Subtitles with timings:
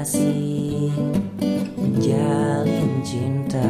[0.00, 0.88] kasih
[1.76, 3.68] Menjalin cinta.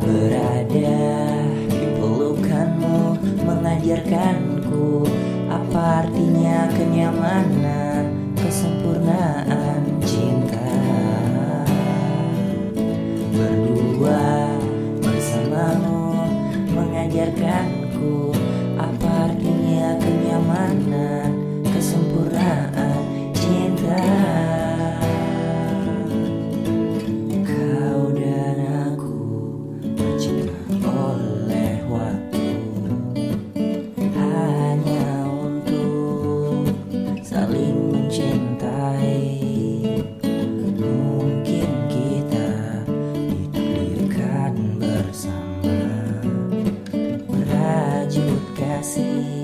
[0.00, 1.04] Berada
[1.68, 5.04] di pelukanmu Mengajarkanku
[5.52, 10.72] Apa artinya kenyamanan Kesempurnaan cinta.
[13.36, 14.56] Berdua
[15.04, 16.32] bersamamu
[16.72, 18.32] Mengajarkanku
[48.82, 49.41] see.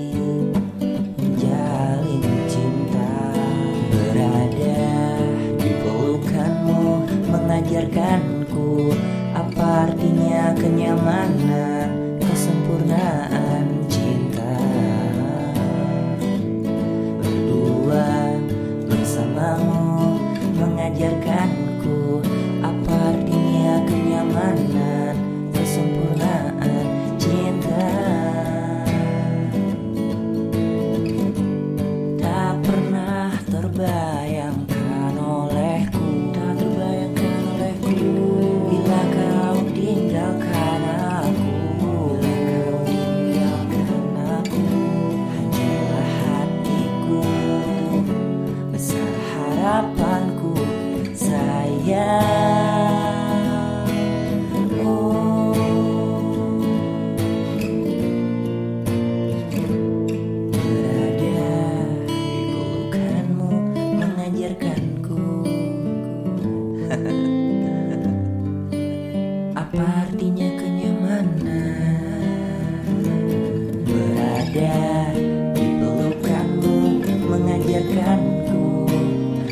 [77.89, 78.85] menyadarkanku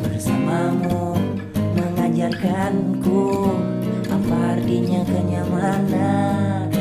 [0.00, 1.20] Bersamamu
[1.76, 3.52] Mengajarkanku
[4.08, 6.73] Apa artinya kenyamanan?